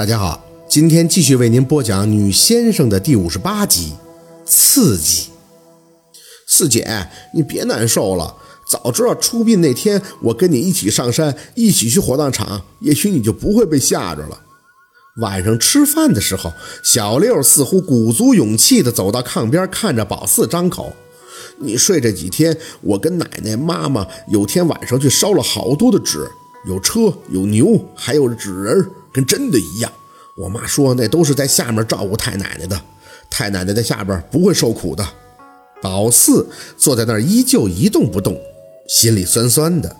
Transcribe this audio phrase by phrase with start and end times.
[0.00, 3.92] 大家好，今天继续为您播讲《女先生》的第五十八集，
[4.46, 5.28] 刺激。
[6.48, 8.34] 四姐，你别难受了。
[8.66, 14.40] 早知道出殡那天我跟你一起上山，一起去火葬场，也许你就不会被吓着了。
[15.18, 16.50] 晚上吃饭的时候，
[16.82, 20.94] 小六似乎鼓足勇气地走到炕边，看着宝四张口
[21.60, 26.26] ：“你睡这几天，我跟奶奶、妈妈有天晚上去烧了好多的纸，
[26.66, 29.90] 有车，有牛，还有纸人。”跟真的一样，
[30.36, 32.80] 我妈说那都是在下面照顾太奶奶的，
[33.30, 35.06] 太奶奶在下边不会受苦的。
[35.82, 38.38] 宝四坐在那儿依旧一动不动，
[38.88, 39.96] 心里酸酸的。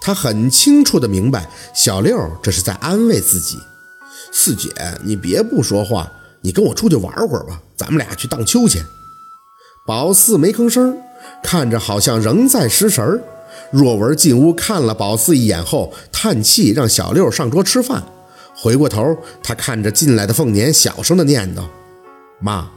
[0.00, 3.58] 他很清楚的明白，小六这是在安慰自己。
[4.32, 4.68] 四姐，
[5.04, 8.84] 你别不说话，你跟我出去玩会儿吧，咱们俩去荡秋千。
[9.86, 10.96] 宝四没吭声，
[11.42, 13.22] 看着好像仍在失神。
[13.72, 18.04] 若文进屋看了宝四一眼后，叹气，让小六上桌吃饭。
[18.56, 21.62] 回过头，他看着进来的凤年，小声的念叨
[22.40, 22.70] ：“妈，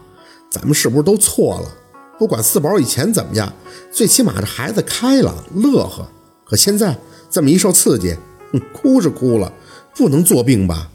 [0.52, 1.72] 咱们是不是都错了？
[2.20, 3.54] 不管四宝以前怎么样，
[3.90, 6.06] 最起码这孩子开朗乐呵。
[6.46, 6.98] 可现在
[7.30, 8.14] 这么一受刺激，
[8.52, 9.54] 哼，哭是哭了，
[9.96, 10.92] 不能作病吧？”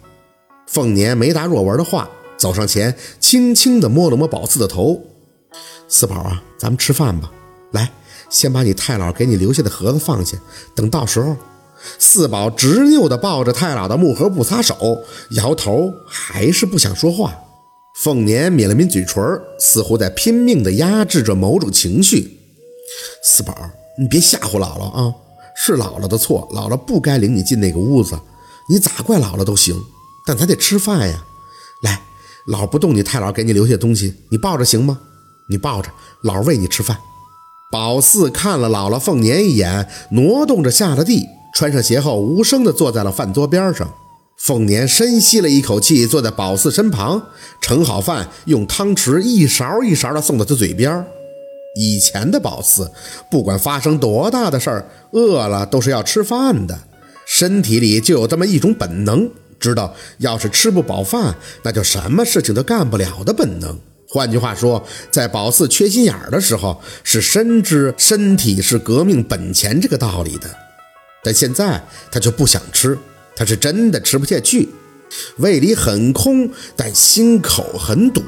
[0.68, 5.02] 凤年没答若文的话，走上前，轻轻地摸了摸宝四的头
[5.88, 7.32] ：“四宝啊，咱们吃饭吧。
[7.72, 7.90] 来，
[8.28, 10.36] 先把你太姥给你留下的盒子放下，
[10.74, 11.34] 等到时候。”
[11.98, 17.34] 四宝执拗地抱着太老的木盒不撒手，摇头，还是不想说话。
[17.96, 19.22] 凤年抿了抿嘴唇，
[19.58, 22.38] 似乎在拼命地压制着某种情绪。
[23.22, 23.54] 四宝，
[23.98, 25.14] 你别吓唬姥姥啊！
[25.56, 28.18] 是姥姥的错，姥姥不该领你进那个屋子。
[28.68, 29.80] 你咋怪姥姥都行，
[30.26, 31.24] 但咱得吃饭呀。
[31.82, 32.02] 来，
[32.48, 34.98] 姥不动你太姥给你留下东西，你抱着行吗？
[35.48, 35.90] 你抱着，
[36.24, 36.98] 姥喂你吃饭。
[37.70, 41.26] 宝四看了姥姥凤年一眼，挪动着下了地。
[41.54, 43.88] 穿上鞋后，无声地坐在了饭桌边上。
[44.36, 47.22] 凤年深吸了一口气，坐在宝四身旁，
[47.60, 51.06] 盛好饭，用汤匙一勺一勺地送到他嘴边。
[51.76, 52.90] 以前的宝四，
[53.30, 56.76] 不管发生多大的事儿，饿了都是要吃饭的，
[57.24, 63.78] 身体里就有这么一种本能，知道要是吃不饱饭，那就什么事情都干不了的本能。
[64.08, 70.63] 换句话说，在宝四缺心眼儿的时候，是深知身体是革命本钱这个道理的。
[71.24, 72.96] 但现在他就不想吃，
[73.34, 74.68] 他是真的吃不下去，
[75.38, 78.22] 胃里很空，但心口很堵。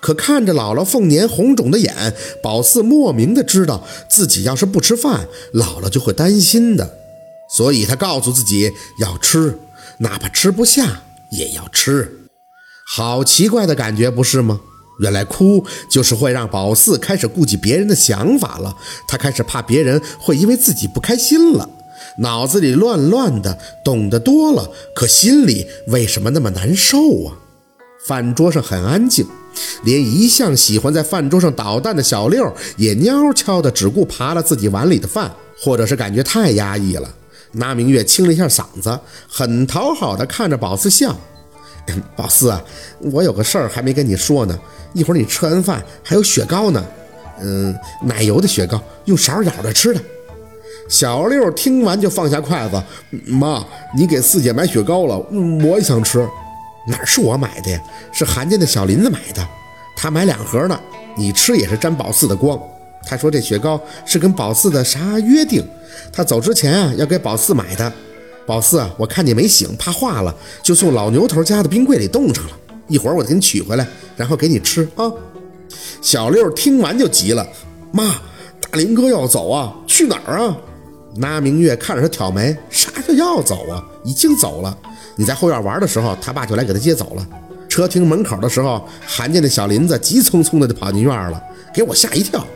[0.00, 6.98] 可看着姥姥凤年红肿的眼，宝四莫名的知道自己要是不吃饭，姥姥就会担心的，
[7.54, 9.58] 所以他告诉自己要吃，
[9.98, 12.16] 哪怕吃不下也要吃。
[12.86, 14.60] 好奇怪的感觉，不是吗？
[15.00, 21.68] 原来哭就是会让宝四开始顾及别人的想法了，他开始怕别人会因为自己不开心了。
[22.20, 27.36] 脑子里乱乱的，懂得多了，可心里为什么那么难受啊？
[28.06, 29.26] 饭桌上很安静，
[29.84, 37.08] 连一向喜欢在饭桌上捣蛋的小六也蔫悄的只顾扒了自己碗里的饭，或者是感觉太压抑了。
[37.52, 38.98] 那明月清了一下嗓子，
[39.28, 41.18] 很讨好的看着宝四笑
[42.14, 42.62] ：“宝四啊，
[43.00, 44.58] 我有个事儿还没跟你说呢，
[44.92, 46.84] 一会儿你吃完饭还有雪糕呢，
[47.40, 50.00] 嗯，奶油的雪糕，用勺舀着吃的。”
[50.90, 52.82] 小六听完就放下筷子，
[53.24, 53.64] 妈，
[53.96, 55.16] 你给四姐买雪糕了，
[55.64, 56.28] 我也想吃。
[56.88, 57.80] 哪是我买的呀？
[58.10, 59.46] 是韩家的小林子买的，
[59.96, 60.78] 他买两盒呢。
[61.16, 62.60] 你吃也是沾宝四的光。
[63.06, 65.64] 他说这雪糕是跟宝四的啥约定？
[66.12, 67.92] 他走之前啊要给宝四买的。
[68.44, 72.50] 宝四啊，我看你没醒，怕化了，就送老牛头家的冰柜里冻上了。
[72.88, 73.86] 一会儿我给你取回来，
[74.16, 75.04] 然后给你吃啊。
[76.02, 77.46] 小六听完就急了，
[77.92, 78.20] 妈，
[78.60, 79.72] 大林哥要走啊？
[79.86, 80.56] 去哪儿啊？
[81.16, 83.84] 那明月看着他挑眉，啥叫要走啊？
[84.04, 84.76] 已经走了。
[85.16, 87.26] 你在后院玩的时候，他爸就来给他接走了。
[87.68, 91.42] 车停门口的时候，韩家那小林子急匆匆的就跑进院了，
[91.74, 92.46] 给我吓一跳。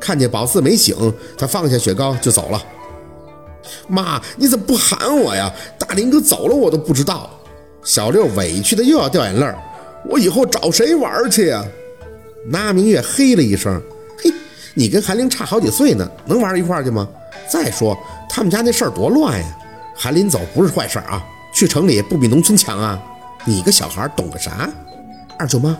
[0.00, 0.96] 看见宝四没醒，
[1.36, 2.62] 他放下雪糕就走了。
[3.88, 5.52] 妈，你怎么不喊我呀？
[5.78, 7.30] 大林哥走了我都不知道。
[7.82, 9.46] 小六委屈的又要掉眼泪
[10.08, 11.64] 我以后找谁玩去呀？
[12.46, 13.80] 那明月嘿了一声，
[14.22, 14.32] 嘿，
[14.74, 17.08] 你跟韩玲差好几岁呢，能玩一块去吗？
[17.48, 17.96] 再说
[18.28, 19.46] 他们家那事儿多乱呀！
[19.96, 23.00] 韩林走不是坏事啊，去城里不比农村强啊！
[23.44, 24.68] 你个小孩懂个啥？
[25.38, 25.76] 二舅妈，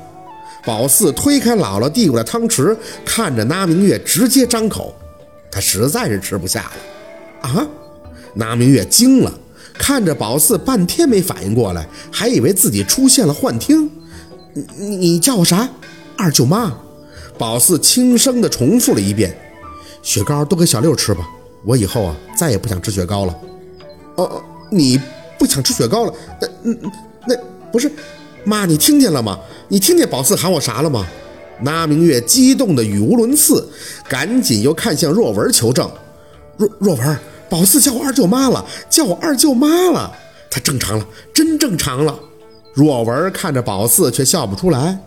[0.64, 4.94] 宝四推开姥姥递过来汤匙，看着那明月直接张口，
[5.50, 7.66] 他实在是吃不下了啊！
[8.34, 9.32] 那明月惊了，
[9.74, 13.90] 看着宝四半天没反应过来，还以为自己出现了幻听。
[14.76, 15.68] 你你叫我啥？
[16.16, 16.72] 二舅妈。
[17.36, 19.36] 宝四轻声地重复了一遍
[20.02, 21.28] ：“雪糕都给小六吃吧。”
[21.64, 23.34] 我以后啊，再也不想吃雪糕了。
[24.16, 25.00] 哦，你
[25.38, 26.14] 不想吃雪糕了？
[26.40, 26.90] 那、那、
[27.28, 27.36] 那
[27.72, 27.90] 不是，
[28.44, 29.38] 妈，你听见了吗？
[29.68, 31.06] 你听见宝四喊我啥了吗？
[31.60, 33.68] 那明月激动的语无伦次，
[34.08, 35.90] 赶紧又看向若文求证。
[36.56, 37.18] 若若文，
[37.48, 40.12] 宝四叫我二舅妈了，叫我二舅妈了，
[40.50, 42.18] 他正常了，真正常了。
[42.74, 44.98] 若文看着宝四，却笑不出来。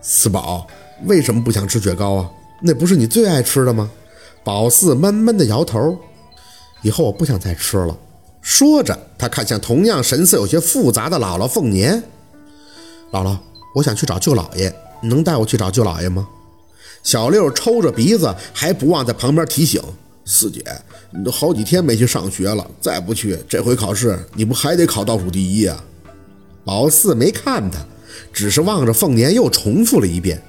[0.00, 0.66] 四宝，
[1.06, 2.30] 为什么不想吃雪糕啊？
[2.60, 3.88] 那不是你最爱吃的吗？
[4.44, 5.98] 宝四闷闷地摇头。
[6.82, 7.96] 以后我不想再吃了。
[8.40, 12.02] 说着，他看向同样神色有些复杂的姥姥凤年。
[13.12, 13.38] 姥姥，
[13.74, 16.28] 我想去找舅姥爷，你能带我去找舅姥爷吗？
[17.04, 19.80] 小六抽着鼻子，还不忘在旁边提醒
[20.24, 20.64] 四姐
[21.10, 25.84] ：“你都好几天没去上学了，再不去，这回考试你不还得考倒数第一啊？”
[26.64, 27.78] 宝四没看他，
[28.32, 30.42] 只是望着凤年，又重复了一遍。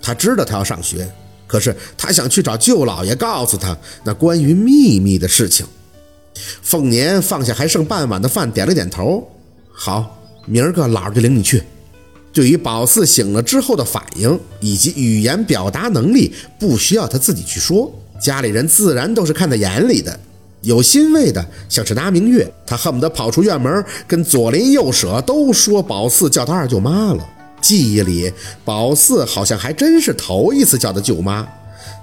[0.00, 1.08] 他知道他要上学。
[1.48, 5.66] 可是他想去找舅老爷，告诉他那关于秘密的事情。
[6.62, 9.26] 凤年放下还剩半碗的饭，点了点头。
[9.72, 11.62] 好，明儿个姥就领你去。
[12.32, 20.20] 对于宝四醒了之后的反应以及语言表达能力，不需要他自己去说，家里人自然都是看在眼里的。
[20.60, 27.26] 有欣慰的，像是拿明月，他恨不得跑出院门，跟左邻右舍都说宝四叫他二舅妈了。
[27.68, 28.32] 记忆里，
[28.64, 31.46] 宝四好像还真是头一次叫他舅妈。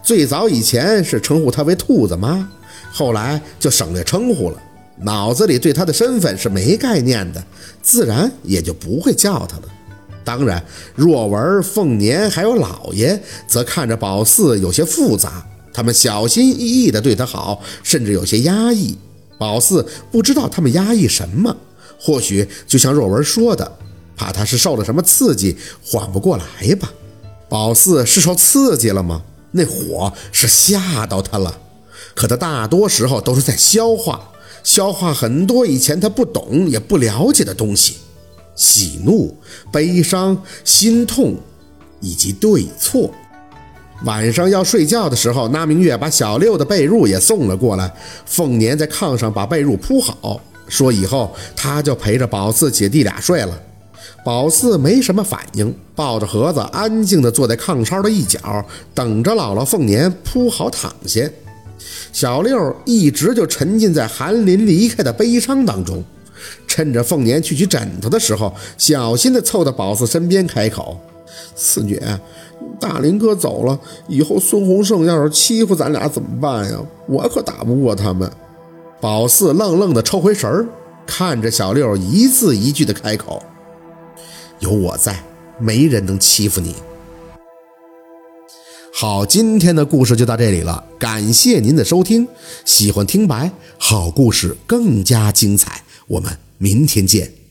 [0.03, 2.47] 最早以前是称呼她为兔子妈，
[2.91, 4.61] 后来就省略称呼了。
[4.99, 7.43] 脑子里对她的身份是没概念的，
[7.81, 9.63] 自然也就不会叫她了。
[10.23, 10.63] 当然，
[10.93, 15.43] 若文、凤年还有老爷，则看着宝四有些复杂。
[15.73, 18.95] 他们小心翼翼地对他好，甚至有些压抑。
[19.39, 21.57] 宝四不知道他们压抑什么，
[21.99, 23.79] 或许就像若文说的。
[24.15, 26.91] 怕他是受了什么刺激，缓不过来吧？
[27.47, 29.21] 宝四是受刺激了吗？
[29.51, 31.57] 那火是吓到他了，
[32.13, 34.31] 可他大多时候都是在消化，
[34.63, 37.97] 消化很多以前他不懂也不了解的东西，
[38.55, 39.37] 喜怒、
[39.71, 41.35] 悲伤、心痛，
[42.01, 43.09] 以及对错。
[44.03, 47.89] 晚上要睡觉的时候，那明月把小六的被褥也送了过来，
[48.25, 53.57] 凤年在炕上把被褥铺好，说以后他就陪着宝四姐弟俩睡了。
[54.25, 61.29] 宝四没什么反应，抱着盒子安静地坐在炕梢的一角，等着姥姥凤年铺好躺下。
[62.11, 66.03] 小六一直就沉浸在韩林离开的悲伤当中，
[66.65, 70.99] 趁着凤年去取枕头的时候，小心地凑到宝四身边开口
[71.55, 72.01] ：“四姐，
[72.79, 76.79] 大林哥走了，以后孙洪胜要是欺负咱俩怎么办呀？
[77.07, 78.27] 我可打不过他们。”
[78.99, 80.65] 宝四愣愣地抽回神儿，
[81.05, 83.43] 看着小六，一字一句地开口。
[84.59, 85.23] 有我在，
[85.59, 86.75] 没人能欺负你。
[88.93, 92.27] 好，今天的故事就到这里了，感谢您的收听。
[92.63, 97.44] 喜欢听白，好故事更加精彩，我们明天见。